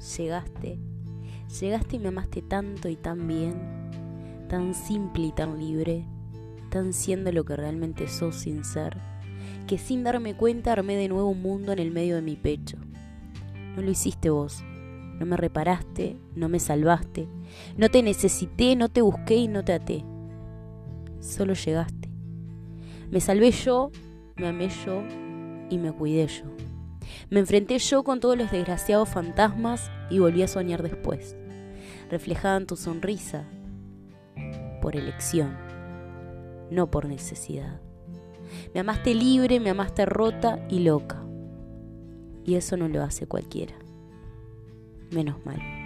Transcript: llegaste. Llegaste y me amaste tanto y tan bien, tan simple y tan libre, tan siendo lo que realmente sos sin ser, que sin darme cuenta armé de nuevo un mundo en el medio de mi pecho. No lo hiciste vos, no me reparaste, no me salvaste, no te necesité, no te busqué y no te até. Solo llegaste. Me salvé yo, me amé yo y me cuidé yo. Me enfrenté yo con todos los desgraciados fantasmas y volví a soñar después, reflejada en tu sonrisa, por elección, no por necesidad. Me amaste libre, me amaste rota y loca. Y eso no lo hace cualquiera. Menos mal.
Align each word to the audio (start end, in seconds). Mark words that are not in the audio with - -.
llegaste. 0.00 0.78
Llegaste 1.60 1.96
y 1.96 1.98
me 1.98 2.08
amaste 2.08 2.42
tanto 2.42 2.88
y 2.88 2.96
tan 2.96 3.26
bien, 3.26 3.54
tan 4.48 4.74
simple 4.74 5.26
y 5.26 5.32
tan 5.32 5.58
libre, 5.58 6.06
tan 6.70 6.92
siendo 6.92 7.32
lo 7.32 7.44
que 7.44 7.56
realmente 7.56 8.08
sos 8.08 8.36
sin 8.36 8.64
ser, 8.64 8.96
que 9.66 9.78
sin 9.78 10.04
darme 10.04 10.34
cuenta 10.34 10.72
armé 10.72 10.96
de 10.96 11.08
nuevo 11.08 11.28
un 11.28 11.42
mundo 11.42 11.72
en 11.72 11.80
el 11.80 11.90
medio 11.90 12.16
de 12.16 12.22
mi 12.22 12.36
pecho. 12.36 12.78
No 13.76 13.82
lo 13.82 13.90
hiciste 13.90 14.30
vos, 14.30 14.62
no 15.18 15.26
me 15.26 15.36
reparaste, 15.36 16.16
no 16.34 16.48
me 16.48 16.60
salvaste, 16.60 17.28
no 17.76 17.88
te 17.88 18.02
necesité, 18.02 18.76
no 18.76 18.88
te 18.88 19.02
busqué 19.02 19.36
y 19.36 19.48
no 19.48 19.64
te 19.64 19.72
até. 19.72 20.04
Solo 21.18 21.54
llegaste. 21.54 22.08
Me 23.10 23.20
salvé 23.20 23.50
yo, 23.50 23.90
me 24.36 24.46
amé 24.46 24.68
yo 24.86 25.02
y 25.68 25.78
me 25.78 25.92
cuidé 25.92 26.28
yo. 26.28 26.69
Me 27.30 27.40
enfrenté 27.40 27.78
yo 27.78 28.02
con 28.02 28.20
todos 28.20 28.36
los 28.36 28.50
desgraciados 28.50 29.08
fantasmas 29.08 29.90
y 30.10 30.18
volví 30.18 30.42
a 30.42 30.48
soñar 30.48 30.82
después, 30.82 31.36
reflejada 32.10 32.56
en 32.56 32.66
tu 32.66 32.76
sonrisa, 32.76 33.44
por 34.80 34.96
elección, 34.96 35.56
no 36.70 36.90
por 36.90 37.06
necesidad. 37.06 37.80
Me 38.74 38.80
amaste 38.80 39.14
libre, 39.14 39.60
me 39.60 39.70
amaste 39.70 40.06
rota 40.06 40.64
y 40.68 40.80
loca. 40.80 41.22
Y 42.44 42.54
eso 42.54 42.76
no 42.76 42.88
lo 42.88 43.02
hace 43.02 43.26
cualquiera. 43.26 43.74
Menos 45.10 45.44
mal. 45.44 45.79